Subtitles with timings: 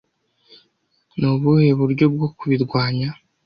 [1.17, 3.09] Ni ubuhe buryo bwo kubirwanya